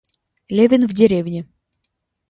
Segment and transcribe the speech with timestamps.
[0.49, 1.47] Левин в деревне.